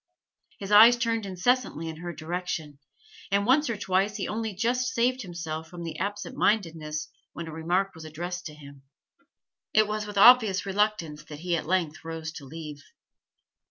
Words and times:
His 0.57 0.71
eyes 0.71 0.97
turned 0.97 1.27
incessantly 1.27 1.87
in 1.87 1.97
her 1.97 2.11
direction, 2.11 2.79
and 3.29 3.45
once 3.45 3.69
or 3.69 3.77
twice 3.77 4.15
he 4.15 4.27
only 4.27 4.51
just 4.55 4.91
saved 4.91 5.21
himself 5.21 5.69
from 5.69 5.85
absent 5.99 6.35
mindedness 6.35 7.07
when 7.33 7.47
a 7.47 7.51
remark 7.51 7.93
was 7.93 8.03
addressed 8.03 8.47
to 8.47 8.55
him. 8.55 8.81
It 9.75 9.87
was 9.87 10.07
with 10.07 10.17
obvious 10.17 10.65
reluctance 10.65 11.23
that 11.25 11.41
he 11.41 11.55
at 11.55 11.67
length 11.67 12.03
rose 12.03 12.31
to 12.31 12.45
leave. 12.45 12.81